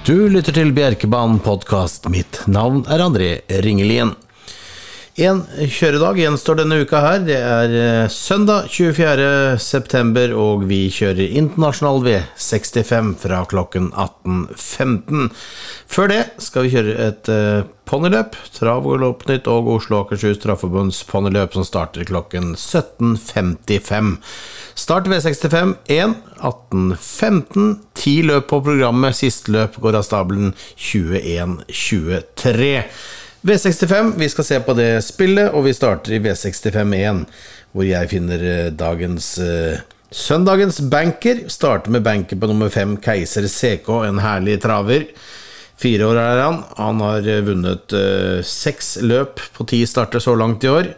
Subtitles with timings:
[0.00, 2.06] Du lytter til Bjerkebanen podkast.
[2.08, 3.26] Mitt navn er André
[3.60, 4.14] Ringelien.
[5.20, 7.18] En kjøredag gjenstår denne uka her.
[7.26, 9.58] Det er eh, søndag 24.
[9.60, 15.28] september, og vi kjører internasjonal V65 fra klokken 18.15.
[15.92, 18.38] Før det skal vi kjøre et uh, ponniløp.
[18.56, 24.16] Trav og Loppnytt og Oslo Akershus Trafforbunds ponniløp som starter klokken 17.55.
[24.80, 27.72] Start V65 1 18.15.
[28.00, 29.20] Ti løp på programmet.
[29.20, 32.72] Siste løp går av stabelen 21.23.
[33.42, 37.22] V65, vi skal se på det spillet, og vi starter i V65-1,
[37.72, 41.46] hvor jeg finner eh, dagens uh, Søndagens banker.
[41.48, 45.06] Starter med banker på nummer fem, Keiser CK, en herlig traver.
[45.80, 46.60] Fire år er han.
[46.76, 50.92] Han har eh, vunnet uh, seks løp på ti starter så langt i år.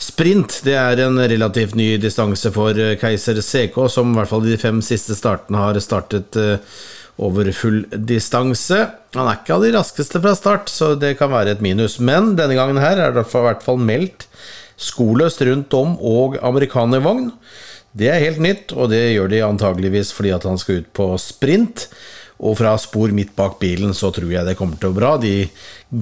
[0.00, 4.56] Sprint det er en relativt ny distanse for Keiser CK, som i hvert fall de
[4.60, 6.40] fem siste startene har startet
[7.22, 8.82] over full distanse.
[9.16, 11.98] Han er ikke av de raskeste fra start, så det kan være et minus.
[11.98, 14.28] Men denne gangen her er det i hvert fall meldt
[14.76, 17.30] skoløst rundt om og amerikanervogn.
[17.96, 21.08] Det er helt nytt, og det gjør de antageligvis fordi at han skal ut på
[21.20, 21.86] sprint.
[22.44, 25.14] Og fra spor midt bak bilen så tror jeg det kommer til å gå bra.
[25.20, 25.46] De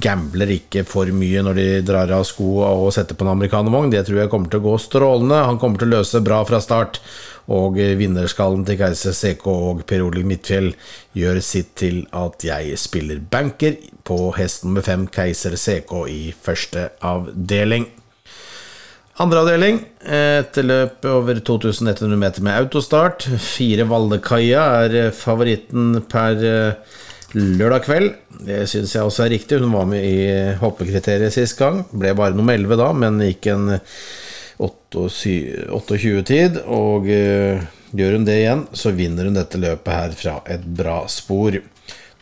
[0.02, 3.92] gambler ikke for mye når de drar av skoa og setter på en amerikanervogn.
[3.92, 5.44] Det tror jeg kommer til å gå strålende.
[5.46, 6.98] Han kommer til å løse bra fra start.
[7.54, 10.70] Og vinnerskallen til Keiser CK og Per Ole Midtfjell
[11.14, 13.76] gjør sitt til at jeg spiller banker
[14.08, 17.90] på hest nummer fem Keiser CK i første avdeling.
[19.22, 19.76] Andre avdeling,
[20.10, 23.22] et løp over 2100 meter med autostart.
[23.38, 26.98] Fire Valdekaia er favoritten per eh,
[27.38, 28.08] lørdag kveld.
[28.42, 29.60] Det syns jeg også er riktig.
[29.62, 31.84] Hun var med i hoppekriteriet sist gang.
[31.94, 33.76] Ble bare nummer 11 da, men gikk en
[34.58, 41.04] 28-tid, og gjør hun det igjen, så vinner hun dette løpet her fra et bra
[41.06, 41.62] spor.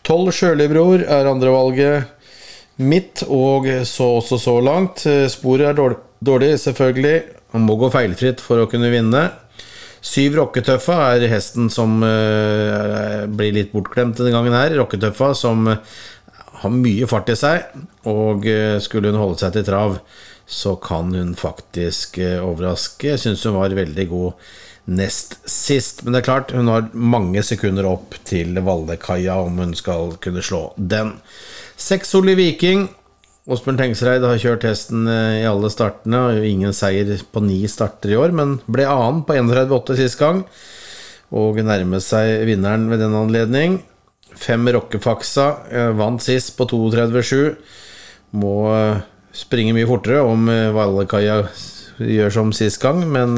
[0.05, 5.09] Tolv Sjølibror er andrevalget mitt, og så også så langt.
[5.09, 7.17] Eh, sporet er dårlig, dårlig, selvfølgelig.
[7.53, 9.27] Han må gå feilfritt for å kunne vinne.
[10.03, 14.75] Syv Rocketøffa er hesten som uh, blir litt bortglemt denne gangen her.
[14.81, 15.69] Rocketøffa som
[16.63, 17.71] har mye fart i seg,
[18.11, 20.01] og uh, skulle hun holde seg til trav,
[20.53, 23.13] så kan hun faktisk eh, overraske.
[23.15, 24.43] Jeg syns hun var veldig god
[24.85, 26.03] nest sist.
[26.03, 30.43] Men det er klart, hun har mange sekunder opp til Vallekaia om hun skal kunne
[30.45, 31.15] slå den.
[31.79, 32.89] Seks Oli Viking.
[33.51, 36.45] Åsbjørn Tengsreid har kjørt hesten eh, i alle startene.
[36.47, 40.45] Ingen seier på ni starter i år, men ble annen på 31,8 sist gang.
[41.35, 43.81] Og nærmet seg vinneren ved den anledning.
[44.39, 47.57] Fem Rockefaksa eh, vant sist på 32,7.
[48.39, 48.55] Må
[49.35, 51.43] springe mye fortere om Valekaia
[51.99, 53.35] gjør som sist gang, men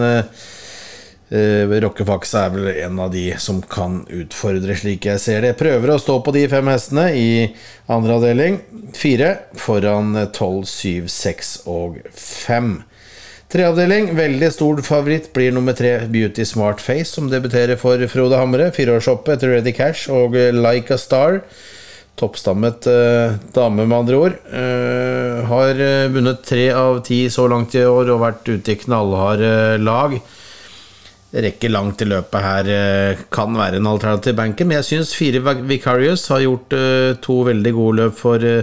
[1.32, 5.54] uh, Rockefax er vel en av de som kan utfordre, slik jeg ser det.
[5.60, 7.28] Prøver å stå på de fem hestene i
[7.92, 8.58] andre avdeling.
[8.96, 9.30] Fire
[9.60, 12.74] foran 12, 7, 6 og 5.
[13.54, 18.72] Treavdeling, veldig stor favoritt blir nummer tre Beauty Smart Face, som debuterer for Frode Hamre.
[18.74, 21.42] Fireårshoppet etter Ready Cash og Like a Star
[22.18, 24.38] toppstammet eh, dame, med andre ord.
[24.52, 28.78] Eh, har eh, vunnet tre av ti så langt i år og vært ute i
[28.84, 29.52] knallharde
[29.82, 30.16] lag.
[31.34, 35.41] Rekker langt i løpet her, eh, kan være en alternativ banker, men jeg syns fire
[35.67, 38.62] Vicarious har gjort eh, to veldig gode løp for eh,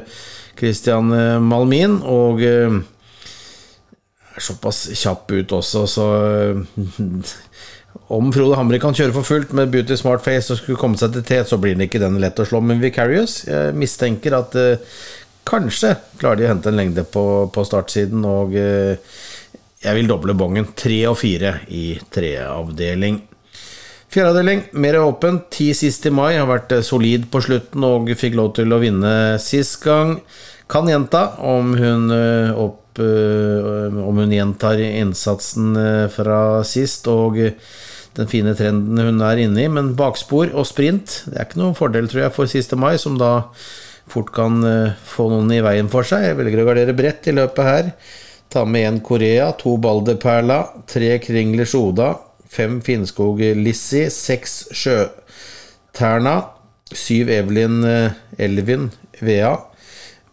[0.56, 1.10] Christian
[1.44, 2.80] Malmin, og er
[4.40, 6.06] såpass kjapp ut også, så
[8.14, 11.16] om Frode Hamre kan kjøre for fullt med Beauty Smart Face og skulle komme seg
[11.16, 12.62] til T, så blir den ikke den lett å slå.
[12.64, 14.56] Men Vicarious, jeg mistenker at
[15.50, 19.18] kanskje klarer de å hente en lengde på, på startsiden, og uh,
[19.82, 20.70] jeg vil doble bongen.
[20.78, 23.22] Tre og fire i treavdeling.
[24.12, 25.48] Fjerdeavdeling, mer åpent.
[25.54, 26.36] Ti sist i mai.
[26.38, 30.20] Har vært eh, solid på slutten og fikk lov til å vinne sist gang.
[30.72, 32.08] Kan gjenta om hun
[32.56, 35.78] opp om hun gjentar innsatsen
[36.12, 37.38] fra sist og
[38.18, 39.70] den fine trenden hun er inne i.
[39.72, 43.18] Men bakspor og sprint det er ikke noen fordel, tror jeg, for siste mai, som
[43.20, 43.38] da
[44.12, 46.26] fort kan eh, få noen i veien for seg.
[46.28, 47.94] Jeg velger å gardere bredt i løpet her.
[48.52, 52.18] Ta med én Korea, to Balderperla, tre Kringlers Oda,
[52.50, 56.34] fem Finnskog Lissi, seks Sjøterna,
[56.92, 58.90] syv Evelyn eh, Elvin
[59.24, 59.54] Vea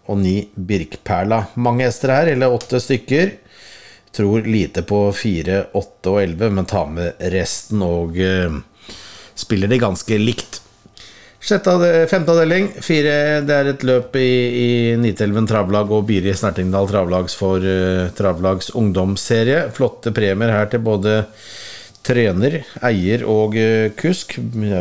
[0.08, 1.44] og ni Birkperla.
[1.62, 3.36] Mange hester her, eller åtte stykker.
[4.10, 8.56] Tror lite på 4, 8 og 11, men tar med resten og uh,
[9.38, 10.64] spiller det ganske likt.
[11.48, 13.12] Femte avdeling, fire,
[13.46, 14.68] det er et løp i, i
[15.00, 19.62] Nitelven travlag og Biri Snertingdal travlags for uh, travlags ungdomsserie.
[19.72, 21.22] Flotte premier her til både
[22.04, 24.36] trener, eier og uh, kusk.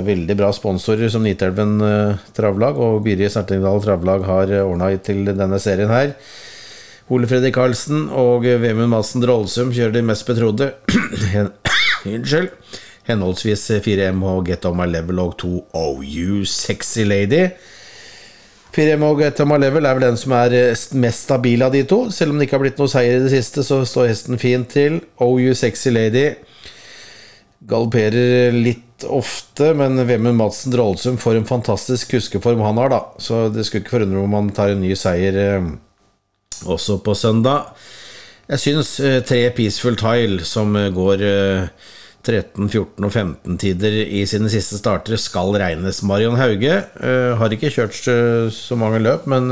[0.10, 5.62] Veldig bra sponsorer som Nitelven uh, Travlag og Biri Snertingdal Travlag har ordna til denne
[5.64, 6.12] serien her.
[7.08, 10.74] Ole Fredrik Karlsen og Vemund Madsen Drollsum kjører de mest betrodde.
[12.18, 12.52] Unnskyld.
[13.08, 17.48] Henholdsvis 4MH Get On My Level og 2 Oh You Sexy Lady.
[18.76, 20.54] 4M og Get On My Level er vel den som er
[21.00, 22.04] mest stabil av de to.
[22.14, 24.70] Selv om det ikke har blitt noe seier i det siste, så står hesten fint
[24.76, 25.02] til.
[25.24, 26.30] Oh You Sexy Lady
[27.68, 33.02] galopperer litt ofte, men Vemund Madsen Drollsum får en fantastisk kuskeform han har, da.
[33.22, 35.70] Så det skulle ikke forundre om han tar en ny seier eh,
[36.66, 37.74] også på søndag.
[38.48, 41.90] Jeg syns eh, tre Peaceful Tile, som eh, går eh,
[42.26, 46.02] 13-, 14- og 15-tider i sine siste starter, skal regnes.
[46.08, 49.52] Marion Hauge uh, har ikke kjørt eh, så mange løp, men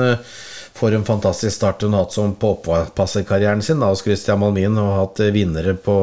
[0.75, 4.75] for en fantastisk start hun har hatt som på oppasserkarrieren sin da, hos Christian Malmin
[4.81, 5.95] og hatt vinnere på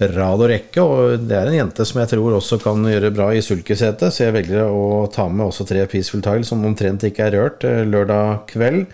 [0.00, 0.82] rad og rekke.
[0.82, 4.26] Og det er en jente som jeg tror også kan gjøre bra i sulkesetet, så
[4.26, 8.48] jeg velger å ta med også tre Peaceful Tile som omtrent ikke er rørt lørdag
[8.50, 8.88] kveld.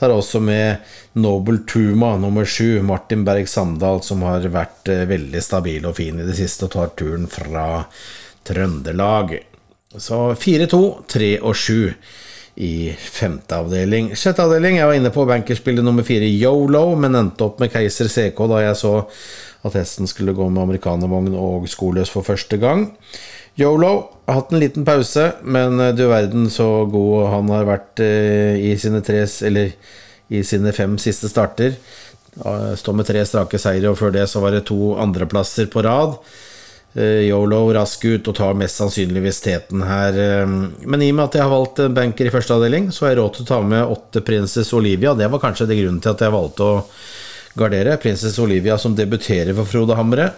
[0.00, 0.80] Tar også med
[1.20, 6.24] Noble Tuma nummer sju, Martin Berg Sandal, som har vært veldig stabil og fin i
[6.24, 7.84] det siste, og tar turen fra
[8.48, 9.34] Trøndelag.
[10.00, 11.92] Så 4-2, 3 og 7
[12.60, 14.10] i femte avdeling.
[14.18, 18.10] Sjette avdeling, jeg var inne på bankerspillet nummer fire, Yolo, men endte opp med Keiser
[18.12, 18.94] CK da jeg så
[19.64, 22.90] at hesten skulle gå med amerikanervogn og skoløs for første gang.
[23.60, 23.94] Yolo
[24.28, 29.02] har hatt en liten pause, men du verden så god han har vært i sine
[29.04, 29.74] tre Eller
[30.30, 31.74] i sine fem siste starter.
[32.78, 36.14] Står med tre strake seire, og før det så var det to andreplasser på rad.
[36.98, 40.16] Yolo rask ut og tar mest sannsynligvis teten her.
[40.82, 43.20] Men i og med at jeg har valgt banker i første avdeling, så har jeg
[43.20, 45.14] råd til å ta med åtte Princess Olivia.
[45.14, 46.80] Det var kanskje det grunnen til at jeg valgte å
[47.54, 47.98] gardere.
[48.02, 50.32] Princess Olivia som debuterer for Frode Hamre.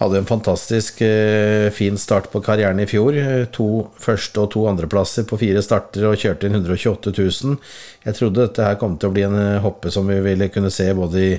[0.00, 3.16] Hadde en fantastisk eh, fin start på karrieren i fjor.
[3.52, 3.66] To
[4.00, 7.58] første- og to andreplasser på fire starter og kjørte inn 128 000.
[8.06, 10.88] Jeg trodde dette her kom til å bli en hoppe som vi ville kunne se
[10.96, 11.34] både i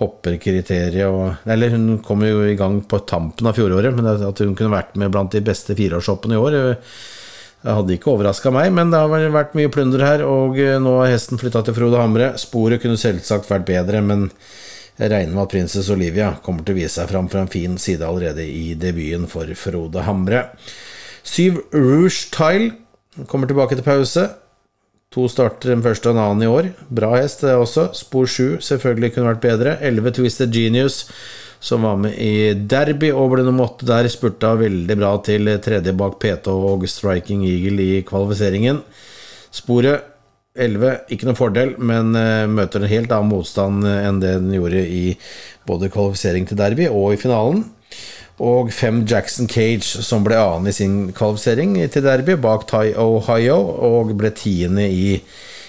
[0.00, 4.56] hopperkriteriet og Eller hun kom jo i gang på tampen av fjoråret, men at hun
[4.58, 6.58] kunne vært med blant de beste fireårshoppene i år
[7.64, 11.14] det hadde ikke overraska meg, men det har vært mye plunder her, og nå har
[11.14, 12.34] hesten flytta til Frode Hamre.
[12.36, 14.26] Sporet kunne selvsagt vært bedre, men
[14.98, 17.78] jeg regner med at prinsesse Olivia kommer til å vise seg fram fra en fin
[17.80, 20.44] side allerede i debuten for Frode Hamre.
[21.24, 24.28] Syv Rouge Tile kommer tilbake til pause.
[25.14, 26.68] To starter, en første og en annen i år.
[26.90, 27.86] Bra hest, det også.
[27.94, 29.74] Spor sju selvfølgelig kunne vært bedre.
[29.86, 31.04] Elleve Twisted Genius,
[31.62, 34.08] som var med i Derby og ble nummer åtte der.
[34.10, 38.82] Spurta veldig bra til tredje bak PT og Striking Eagle i kvalifiseringen.
[39.54, 40.10] Sporet
[40.58, 42.10] 11, ikke noen fordel, men
[42.50, 45.04] møter en helt annen motstand enn det den gjorde i
[45.66, 47.62] både kvalifisering til Derby og i finalen.
[48.42, 53.58] Og fem Jackson Cage, som ble annen i sin kvalifisering til Derby, bak Tye Ohio,
[53.86, 55.20] og ble tiende i,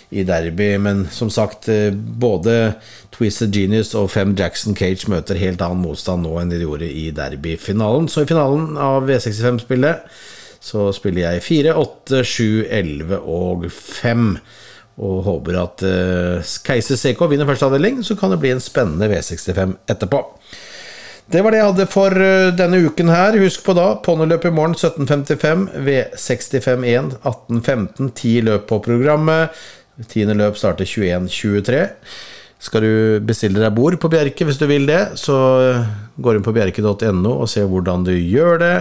[0.09, 0.71] i Derby.
[0.81, 2.73] Men som sagt, både
[3.13, 7.11] Twisted Genius og fem Jackson Cage møter helt annen motstand nå enn de gjorde i
[7.15, 8.09] Derby-finalen.
[8.09, 10.09] Så i finalen av V65-spillet
[10.65, 14.29] så spiller jeg 4, 8, 7, 11 og 5
[15.05, 19.09] og håper at uh, Keiser CK vinner første avdeling, så kan det bli en spennende
[19.11, 20.21] V65 etterpå.
[21.31, 23.39] Det var det jeg hadde for uh, denne uken her.
[23.41, 29.55] Husk på da, ponniløp i morgen 17.55, V65-1 18.15, ti løp på programmet.
[30.11, 31.83] Tiende løp starter 21.23.
[32.65, 32.93] Skal du
[33.25, 35.35] bestille deg bord på Bjerke hvis du vil det, så
[36.15, 38.75] går inn på bjerke.no og ser hvordan du gjør det.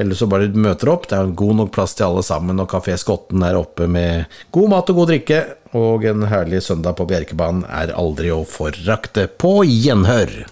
[0.00, 1.08] Eller så bare du møter opp.
[1.10, 4.72] Det er god nok plass til alle sammen, og Kafé Skotten er oppe med god
[4.72, 5.40] mat og god drikke.
[5.76, 9.26] Og en herlig søndag på Bjerkebanen er aldri å forakte.
[9.40, 10.44] På gjenhør!